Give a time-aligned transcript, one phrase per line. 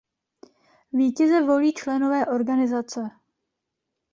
[0.93, 3.11] Vítěze volí členové organizace.